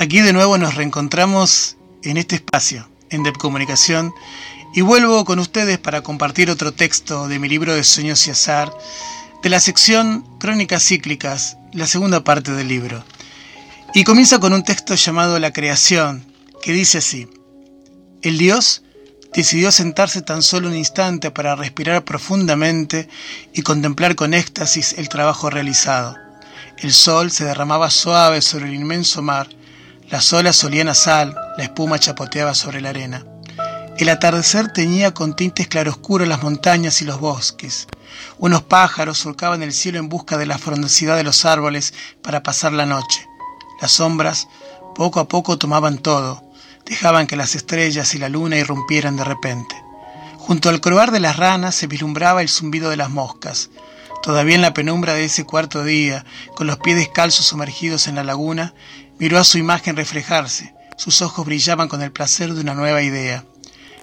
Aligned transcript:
Aquí 0.00 0.22
de 0.22 0.32
nuevo 0.32 0.56
nos 0.56 0.76
reencontramos 0.76 1.76
en 2.04 2.16
este 2.16 2.36
espacio, 2.36 2.88
en 3.10 3.22
Dep 3.22 3.36
Comunicación, 3.36 4.14
y 4.74 4.80
vuelvo 4.80 5.26
con 5.26 5.38
ustedes 5.38 5.76
para 5.76 6.00
compartir 6.00 6.50
otro 6.50 6.72
texto 6.72 7.28
de 7.28 7.38
mi 7.38 7.50
libro 7.50 7.74
de 7.74 7.84
Sueños 7.84 8.26
y 8.26 8.30
Azar, 8.30 8.72
de 9.42 9.50
la 9.50 9.60
sección 9.60 10.24
Crónicas 10.38 10.84
Cíclicas, 10.84 11.58
la 11.74 11.86
segunda 11.86 12.24
parte 12.24 12.52
del 12.52 12.68
libro. 12.68 13.04
Y 13.92 14.04
comienza 14.04 14.38
con 14.38 14.54
un 14.54 14.62
texto 14.62 14.94
llamado 14.94 15.38
La 15.38 15.52
Creación, 15.52 16.24
que 16.62 16.72
dice 16.72 16.96
así, 16.96 17.28
El 18.22 18.38
Dios 18.38 18.82
decidió 19.34 19.70
sentarse 19.70 20.22
tan 20.22 20.42
solo 20.42 20.68
un 20.68 20.76
instante 20.76 21.30
para 21.30 21.56
respirar 21.56 22.06
profundamente 22.06 23.06
y 23.52 23.60
contemplar 23.60 24.14
con 24.14 24.32
éxtasis 24.32 24.94
el 24.96 25.10
trabajo 25.10 25.50
realizado. 25.50 26.16
El 26.78 26.94
sol 26.94 27.30
se 27.30 27.44
derramaba 27.44 27.90
suave 27.90 28.40
sobre 28.40 28.68
el 28.68 28.74
inmenso 28.76 29.20
mar, 29.20 29.59
las 30.10 30.32
olas 30.32 30.62
olían 30.64 30.88
a 30.88 30.94
sal, 30.94 31.36
la 31.56 31.62
espuma 31.62 31.98
chapoteaba 32.00 32.52
sobre 32.54 32.80
la 32.80 32.90
arena. 32.90 33.24
El 33.96 34.08
atardecer 34.08 34.72
teñía 34.72 35.14
con 35.14 35.36
tintes 35.36 35.68
claroscuros 35.68 36.26
las 36.26 36.42
montañas 36.42 37.00
y 37.00 37.04
los 37.04 37.20
bosques. 37.20 37.86
Unos 38.38 38.62
pájaros 38.62 39.18
surcaban 39.18 39.62
el 39.62 39.72
cielo 39.72 39.98
en 39.98 40.08
busca 40.08 40.36
de 40.36 40.46
la 40.46 40.58
frondosidad 40.58 41.16
de 41.16 41.22
los 41.22 41.44
árboles 41.44 41.94
para 42.22 42.42
pasar 42.42 42.72
la 42.72 42.86
noche. 42.86 43.24
Las 43.80 43.92
sombras 43.92 44.48
poco 44.96 45.20
a 45.20 45.28
poco 45.28 45.58
tomaban 45.58 45.98
todo, 45.98 46.42
dejaban 46.86 47.28
que 47.28 47.36
las 47.36 47.54
estrellas 47.54 48.12
y 48.16 48.18
la 48.18 48.28
luna 48.28 48.56
irrumpieran 48.56 49.16
de 49.16 49.24
repente. 49.24 49.76
Junto 50.38 50.70
al 50.70 50.80
croar 50.80 51.12
de 51.12 51.20
las 51.20 51.36
ranas 51.36 51.76
se 51.76 51.86
vislumbraba 51.86 52.42
el 52.42 52.48
zumbido 52.48 52.90
de 52.90 52.96
las 52.96 53.10
moscas. 53.10 53.70
Todavía 54.24 54.56
en 54.56 54.62
la 54.62 54.74
penumbra 54.74 55.14
de 55.14 55.24
ese 55.24 55.44
cuarto 55.44 55.84
día, 55.84 56.24
con 56.56 56.66
los 56.66 56.78
pies 56.78 56.96
descalzos 56.96 57.46
sumergidos 57.46 58.08
en 58.08 58.16
la 58.16 58.24
laguna, 58.24 58.74
Miró 59.20 59.38
a 59.38 59.44
su 59.44 59.58
imagen 59.58 59.96
reflejarse. 59.96 60.74
Sus 60.96 61.20
ojos 61.20 61.44
brillaban 61.44 61.88
con 61.88 62.00
el 62.00 62.10
placer 62.10 62.54
de 62.54 62.62
una 62.62 62.74
nueva 62.74 63.02
idea. 63.02 63.44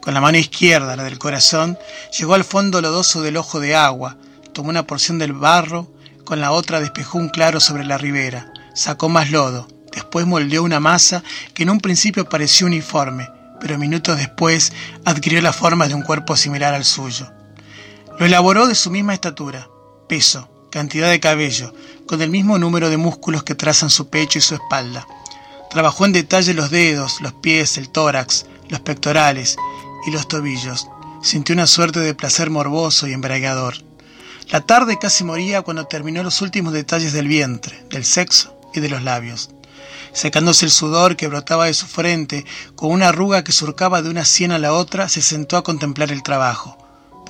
Con 0.00 0.14
la 0.14 0.20
mano 0.20 0.38
izquierda, 0.38 0.94
la 0.94 1.02
del 1.02 1.18
corazón, 1.18 1.76
llegó 2.16 2.34
al 2.34 2.44
fondo 2.44 2.80
lodoso 2.80 3.20
del 3.20 3.36
ojo 3.36 3.58
de 3.58 3.74
agua, 3.74 4.16
tomó 4.52 4.70
una 4.70 4.86
porción 4.86 5.18
del 5.18 5.32
barro, 5.32 5.92
con 6.24 6.40
la 6.40 6.52
otra 6.52 6.78
despejó 6.78 7.18
un 7.18 7.28
claro 7.28 7.58
sobre 7.58 7.84
la 7.84 7.98
ribera, 7.98 8.52
sacó 8.72 9.08
más 9.08 9.32
lodo, 9.32 9.66
después 9.90 10.28
moldeó 10.28 10.62
una 10.62 10.78
masa 10.78 11.24
que 11.54 11.64
en 11.64 11.70
un 11.70 11.80
principio 11.80 12.28
pareció 12.28 12.68
uniforme, 12.68 13.28
pero 13.60 13.78
minutos 13.78 14.16
después 14.16 14.72
adquirió 15.04 15.42
la 15.42 15.52
forma 15.52 15.88
de 15.88 15.94
un 15.94 16.02
cuerpo 16.02 16.36
similar 16.36 16.72
al 16.72 16.84
suyo. 16.84 17.32
Lo 18.16 18.26
elaboró 18.26 18.68
de 18.68 18.76
su 18.76 18.92
misma 18.92 19.14
estatura, 19.14 19.68
peso, 20.08 20.48
cantidad 20.70 21.10
de 21.10 21.20
cabello, 21.20 21.74
con 22.06 22.22
el 22.22 22.30
mismo 22.30 22.58
número 22.58 22.88
de 22.90 22.96
músculos 22.96 23.42
que 23.42 23.54
trazan 23.54 23.90
su 23.90 24.08
pecho 24.08 24.38
y 24.38 24.42
su 24.42 24.54
espalda. 24.54 25.06
Trabajó 25.70 26.04
en 26.06 26.12
detalle 26.12 26.54
los 26.54 26.70
dedos, 26.70 27.20
los 27.20 27.32
pies, 27.34 27.78
el 27.78 27.90
tórax, 27.90 28.46
los 28.68 28.80
pectorales 28.80 29.56
y 30.06 30.10
los 30.10 30.26
tobillos. 30.26 30.88
Sintió 31.22 31.54
una 31.54 31.66
suerte 31.66 32.00
de 32.00 32.14
placer 32.14 32.50
morboso 32.50 33.06
y 33.06 33.12
embriagador. 33.12 33.74
La 34.50 34.62
tarde 34.62 34.98
casi 34.98 35.22
moría 35.22 35.62
cuando 35.62 35.86
terminó 35.86 36.22
los 36.22 36.42
últimos 36.42 36.72
detalles 36.72 37.12
del 37.12 37.28
vientre, 37.28 37.84
del 37.90 38.04
sexo 38.04 38.58
y 38.74 38.80
de 38.80 38.88
los 38.88 39.02
labios. 39.02 39.50
Secándose 40.12 40.64
el 40.64 40.72
sudor 40.72 41.16
que 41.16 41.28
brotaba 41.28 41.66
de 41.66 41.74
su 41.74 41.86
frente, 41.86 42.44
con 42.74 42.90
una 42.90 43.10
arruga 43.10 43.44
que 43.44 43.52
surcaba 43.52 44.02
de 44.02 44.10
una 44.10 44.24
sien 44.24 44.50
a 44.50 44.58
la 44.58 44.72
otra, 44.72 45.08
se 45.08 45.22
sentó 45.22 45.56
a 45.56 45.62
contemplar 45.62 46.10
el 46.10 46.24
trabajo. 46.24 46.76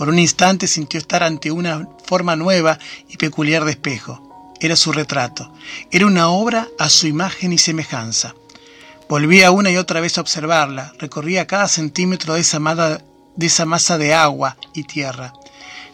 Por 0.00 0.08
un 0.08 0.18
instante 0.18 0.66
sintió 0.66 0.96
estar 0.96 1.22
ante 1.22 1.50
una 1.50 1.86
forma 2.06 2.34
nueva 2.34 2.78
y 3.10 3.18
peculiar 3.18 3.66
de 3.66 3.72
espejo. 3.72 4.54
Era 4.58 4.74
su 4.74 4.92
retrato. 4.92 5.52
Era 5.90 6.06
una 6.06 6.30
obra 6.30 6.68
a 6.78 6.88
su 6.88 7.06
imagen 7.06 7.52
y 7.52 7.58
semejanza. 7.58 8.34
Volvía 9.10 9.50
una 9.50 9.70
y 9.70 9.76
otra 9.76 10.00
vez 10.00 10.16
a 10.16 10.22
observarla, 10.22 10.94
recorría 10.98 11.46
cada 11.46 11.68
centímetro 11.68 12.32
de 12.32 12.40
esa, 12.40 12.58
de 13.36 13.46
esa 13.46 13.66
masa 13.66 13.98
de 13.98 14.14
agua 14.14 14.56
y 14.72 14.84
tierra. 14.84 15.34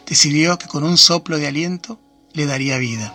Decidió 0.05 0.57
que 0.57 0.67
con 0.67 0.85
un 0.85 0.97
soplo 0.97 1.37
de 1.37 1.47
aliento 1.47 1.99
le 2.31 2.45
daría 2.45 2.77
vida. 2.77 3.13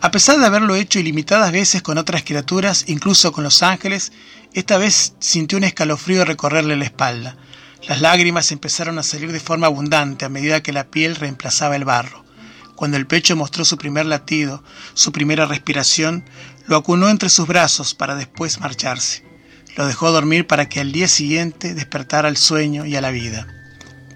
A 0.00 0.10
pesar 0.10 0.38
de 0.38 0.46
haberlo 0.46 0.76
hecho 0.76 0.98
ilimitadas 0.98 1.52
veces 1.52 1.82
con 1.82 1.98
otras 1.98 2.22
criaturas, 2.22 2.84
incluso 2.86 3.32
con 3.32 3.44
los 3.44 3.62
ángeles, 3.62 4.12
esta 4.54 4.78
vez 4.78 5.12
sintió 5.18 5.58
un 5.58 5.64
escalofrío 5.64 6.24
recorrerle 6.24 6.76
la 6.76 6.86
espalda. 6.86 7.36
Las 7.88 8.00
lágrimas 8.00 8.52
empezaron 8.52 8.98
a 8.98 9.02
salir 9.02 9.32
de 9.32 9.40
forma 9.40 9.66
abundante 9.66 10.24
a 10.24 10.28
medida 10.28 10.62
que 10.62 10.72
la 10.72 10.84
piel 10.84 11.16
reemplazaba 11.16 11.74
el 11.74 11.84
barro. 11.84 12.24
Cuando 12.76 12.96
el 12.96 13.06
pecho 13.06 13.34
mostró 13.34 13.64
su 13.64 13.76
primer 13.76 14.06
latido, 14.06 14.62
su 14.94 15.10
primera 15.10 15.46
respiración, 15.46 16.24
lo 16.66 16.76
acunó 16.76 17.08
entre 17.08 17.28
sus 17.28 17.46
brazos 17.46 17.94
para 17.94 18.14
después 18.14 18.60
marcharse. 18.60 19.24
Lo 19.76 19.86
dejó 19.86 20.12
dormir 20.12 20.46
para 20.46 20.68
que 20.68 20.80
al 20.80 20.92
día 20.92 21.08
siguiente 21.08 21.74
despertara 21.74 22.28
al 22.28 22.36
sueño 22.36 22.86
y 22.86 22.94
a 22.94 23.00
la 23.00 23.10
vida. 23.10 23.46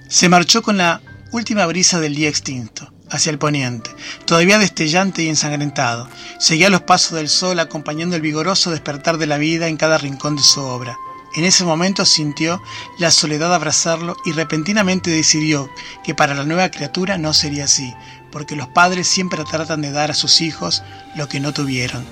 Se 0.09 0.29
marchó 0.29 0.63
con 0.63 0.77
la 0.77 1.01
última 1.33 1.67
brisa 1.67 1.99
del 1.99 2.15
día 2.15 2.29
extinto, 2.29 2.93
hacia 3.11 3.31
el 3.31 3.39
poniente, 3.39 3.91
todavía 4.27 4.59
destellante 4.59 5.25
y 5.25 5.29
ensangrentado. 5.29 6.09
Seguía 6.39 6.71
los 6.71 6.83
pasos 6.83 7.17
del 7.17 7.29
sol 7.29 7.59
acompañando 7.59 8.15
el 8.15 8.23
vigoroso 8.23 8.71
despertar 8.71 9.19
de 9.19 9.27
la 9.27 9.39
vida 9.39 9.67
en 9.67 9.77
cada 9.77 9.99
rincón 9.99 10.37
de 10.37 10.43
su 10.43 10.61
obra. 10.61 10.97
En 11.37 11.45
ese 11.45 11.65
momento 11.65 12.07
sintió 12.07 12.63
la 12.99 13.11
soledad 13.11 13.55
abrazarlo 13.55 14.17
y 14.25 14.33
repentinamente 14.33 15.11
decidió 15.11 15.69
que 16.03 16.15
para 16.15 16.35
la 16.35 16.45
nueva 16.45 16.71
criatura 16.71 17.19
no 17.19 17.35
sería 17.35 17.65
así, 17.65 17.95
porque 18.33 18.57
los 18.57 18.69
padres 18.69 19.07
siempre 19.07 19.45
tratan 19.45 19.83
de 19.83 19.93
dar 19.93 20.11
a 20.11 20.15
sus 20.15 20.41
hijos 20.41 20.83
lo 21.15 21.29
que 21.29 21.39
no 21.39 21.53
tuvieron. 21.53 22.07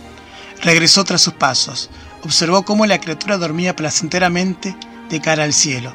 Regresó 0.63 1.05
tras 1.05 1.23
sus 1.23 1.33
pasos, 1.33 1.89
observó 2.23 2.67
cómo 2.67 2.85
la 2.85 3.01
criatura 3.01 3.39
dormía 3.39 3.75
placenteramente 3.75 4.77
de 5.09 5.21
cara 5.23 5.45
al 5.45 5.55
cielo. 5.55 5.95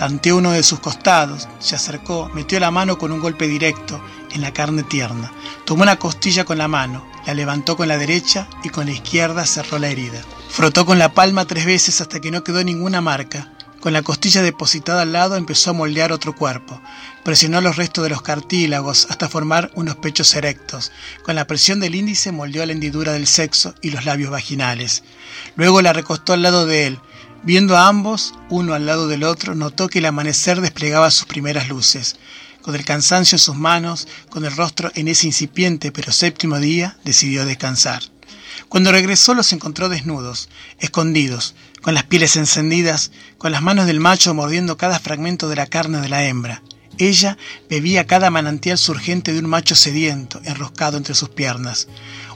Tanteó 0.00 0.38
uno 0.38 0.52
de 0.52 0.62
sus 0.62 0.80
costados, 0.80 1.46
se 1.58 1.74
acercó, 1.74 2.30
metió 2.32 2.58
la 2.58 2.70
mano 2.70 2.96
con 2.96 3.12
un 3.12 3.20
golpe 3.20 3.46
directo 3.46 4.02
en 4.32 4.40
la 4.40 4.50
carne 4.50 4.82
tierna, 4.82 5.30
tomó 5.66 5.82
una 5.82 5.98
costilla 5.98 6.46
con 6.46 6.56
la 6.56 6.68
mano, 6.68 7.06
la 7.26 7.34
levantó 7.34 7.76
con 7.76 7.86
la 7.86 7.98
derecha 7.98 8.48
y 8.64 8.70
con 8.70 8.86
la 8.86 8.92
izquierda 8.92 9.44
cerró 9.44 9.78
la 9.78 9.88
herida. 9.88 10.22
Frotó 10.48 10.86
con 10.86 10.98
la 10.98 11.12
palma 11.12 11.44
tres 11.44 11.66
veces 11.66 12.00
hasta 12.00 12.18
que 12.18 12.30
no 12.30 12.42
quedó 12.42 12.64
ninguna 12.64 13.02
marca. 13.02 13.52
Con 13.80 13.92
la 13.92 14.00
costilla 14.00 14.40
depositada 14.40 15.02
al 15.02 15.12
lado 15.12 15.36
empezó 15.36 15.68
a 15.68 15.74
moldear 15.74 16.12
otro 16.12 16.34
cuerpo. 16.34 16.80
Presionó 17.22 17.60
los 17.60 17.76
restos 17.76 18.02
de 18.02 18.08
los 18.08 18.22
cartílagos 18.22 19.06
hasta 19.10 19.28
formar 19.28 19.70
unos 19.74 19.96
pechos 19.96 20.34
erectos. 20.34 20.92
Con 21.24 21.34
la 21.34 21.46
presión 21.46 21.78
del 21.78 21.94
índice 21.94 22.32
moldeó 22.32 22.64
la 22.64 22.72
hendidura 22.72 23.12
del 23.12 23.26
sexo 23.26 23.74
y 23.82 23.90
los 23.90 24.06
labios 24.06 24.30
vaginales. 24.30 25.02
Luego 25.56 25.82
la 25.82 25.92
recostó 25.92 26.32
al 26.32 26.42
lado 26.42 26.64
de 26.64 26.86
él. 26.86 27.00
Viendo 27.42 27.74
a 27.74 27.88
ambos, 27.88 28.34
uno 28.50 28.74
al 28.74 28.84
lado 28.84 29.08
del 29.08 29.24
otro, 29.24 29.54
notó 29.54 29.88
que 29.88 30.00
el 30.00 30.06
amanecer 30.06 30.60
desplegaba 30.60 31.10
sus 31.10 31.24
primeras 31.24 31.70
luces. 31.70 32.16
Con 32.60 32.74
el 32.74 32.84
cansancio 32.84 33.36
en 33.36 33.40
sus 33.40 33.56
manos, 33.56 34.06
con 34.28 34.44
el 34.44 34.54
rostro 34.54 34.92
en 34.94 35.08
ese 35.08 35.26
incipiente 35.26 35.90
pero 35.90 36.12
séptimo 36.12 36.58
día, 36.58 36.98
decidió 37.02 37.46
descansar. 37.46 38.02
Cuando 38.68 38.92
regresó 38.92 39.32
los 39.32 39.54
encontró 39.54 39.88
desnudos, 39.88 40.50
escondidos, 40.78 41.54
con 41.80 41.94
las 41.94 42.04
pieles 42.04 42.36
encendidas, 42.36 43.10
con 43.38 43.52
las 43.52 43.62
manos 43.62 43.86
del 43.86 44.00
macho 44.00 44.34
mordiendo 44.34 44.76
cada 44.76 44.98
fragmento 44.98 45.48
de 45.48 45.56
la 45.56 45.66
carne 45.66 46.02
de 46.02 46.10
la 46.10 46.24
hembra. 46.24 46.62
Ella 46.98 47.38
bebía 47.70 48.06
cada 48.06 48.30
manantial 48.30 48.76
surgente 48.76 49.32
de 49.32 49.38
un 49.38 49.48
macho 49.48 49.74
sediento, 49.74 50.42
enroscado 50.44 50.98
entre 50.98 51.14
sus 51.14 51.30
piernas. 51.30 51.88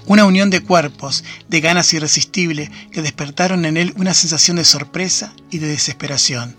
Una 0.06 0.27
unión 0.27 0.51
de 0.51 0.61
cuerpos, 0.61 1.25
de 1.49 1.61
ganas 1.62 1.93
irresistibles, 1.95 2.71
que 2.93 3.01
despertaron 3.01 3.65
en 3.65 3.79
él 3.79 3.95
una 3.97 4.12
sensación 4.12 4.59
de 4.59 4.65
sorpresa 4.65 5.33
y 5.51 5.59
de 5.59 5.69
desesperación. 5.69 6.55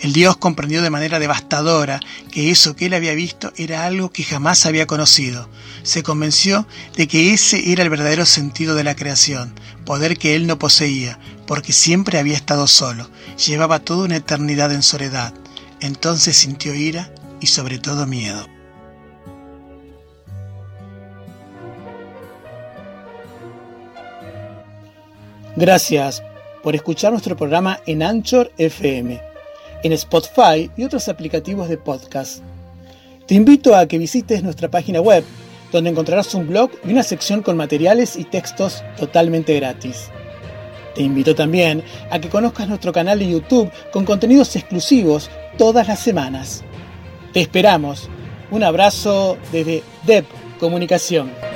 El 0.00 0.14
dios 0.14 0.38
comprendió 0.38 0.80
de 0.82 0.90
manera 0.90 1.20
devastadora 1.20 2.00
que 2.30 2.50
eso 2.50 2.74
que 2.74 2.86
él 2.86 2.94
había 2.94 3.14
visto 3.14 3.52
era 3.56 3.84
algo 3.84 4.10
que 4.10 4.24
jamás 4.24 4.64
había 4.64 4.86
conocido. 4.86 5.50
Se 5.82 6.02
convenció 6.02 6.66
de 6.96 7.06
que 7.06 7.34
ese 7.34 7.70
era 7.70 7.82
el 7.82 7.90
verdadero 7.90 8.24
sentido 8.24 8.74
de 8.74 8.84
la 8.84 8.96
creación, 8.96 9.54
poder 9.84 10.16
que 10.16 10.34
él 10.34 10.46
no 10.46 10.58
poseía, 10.58 11.20
porque 11.46 11.72
siempre 11.72 12.18
había 12.18 12.36
estado 12.36 12.66
solo, 12.66 13.10
llevaba 13.46 13.80
toda 13.80 14.06
una 14.06 14.16
eternidad 14.16 14.72
en 14.72 14.82
soledad. 14.82 15.34
Entonces 15.80 16.38
sintió 16.38 16.74
ira 16.74 17.12
y 17.40 17.48
sobre 17.48 17.78
todo 17.78 18.06
miedo. 18.06 18.48
Gracias 25.56 26.22
por 26.62 26.74
escuchar 26.74 27.12
nuestro 27.12 27.36
programa 27.36 27.80
en 27.86 28.02
Anchor 28.02 28.50
FM, 28.56 29.20
en 29.82 29.92
Spotify 29.92 30.70
y 30.78 30.84
otros 30.84 31.08
aplicativos 31.08 31.68
de 31.68 31.76
podcast. 31.76 32.42
Te 33.26 33.34
invito 33.34 33.76
a 33.76 33.86
que 33.86 33.98
visites 33.98 34.42
nuestra 34.42 34.70
página 34.70 35.02
web, 35.02 35.24
donde 35.70 35.90
encontrarás 35.90 36.34
un 36.34 36.48
blog 36.48 36.70
y 36.84 36.92
una 36.92 37.02
sección 37.02 37.42
con 37.42 37.58
materiales 37.58 38.16
y 38.16 38.24
textos 38.24 38.82
totalmente 38.98 39.54
gratis. 39.56 40.08
Te 40.94 41.02
invito 41.02 41.34
también 41.34 41.82
a 42.10 42.18
que 42.18 42.30
conozcas 42.30 42.66
nuestro 42.68 42.92
canal 42.92 43.18
de 43.18 43.28
YouTube 43.28 43.70
con 43.92 44.06
contenidos 44.06 44.56
exclusivos 44.56 45.30
todas 45.58 45.86
las 45.86 46.00
semanas. 46.00 46.62
Te 47.34 47.40
esperamos. 47.42 48.08
Un 48.50 48.64
abrazo 48.64 49.36
desde 49.50 49.82
DEP 50.04 50.26
Comunicación. 50.58 51.51